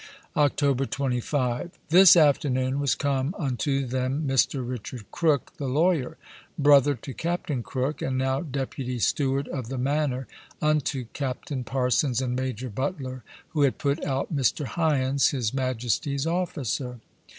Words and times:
October 0.35 0.87
25. 0.87 1.77
This 1.89 2.15
afternoon 2.17 2.79
was 2.79 2.95
come 2.95 3.35
unto 3.37 3.85
them 3.85 4.23
Mr. 4.25 4.67
Richard 4.67 5.05
Crook 5.11 5.53
the 5.57 5.67
lawyer, 5.67 6.17
brother 6.57 6.95
to 6.95 7.13
Captain 7.13 7.61
Crook, 7.61 8.01
and 8.01 8.17
now 8.17 8.41
deputy 8.41 8.97
steward 8.97 9.47
of 9.49 9.67
the 9.69 9.77
manner, 9.77 10.25
unto 10.59 11.05
Captain 11.13 11.63
Parsons 11.63 12.19
and 12.19 12.35
Major 12.35 12.71
Butler, 12.71 13.23
who 13.49 13.61
had 13.61 13.77
put 13.77 14.03
out 14.03 14.35
Mr. 14.35 14.65
Hyans, 14.65 15.29
his 15.29 15.53
majestie's 15.53 16.25
officer. 16.25 16.99